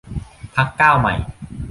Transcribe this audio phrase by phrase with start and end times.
[0.55, 1.13] พรรคก้าวใหม่